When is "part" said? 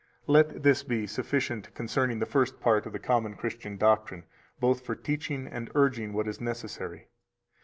2.59-2.87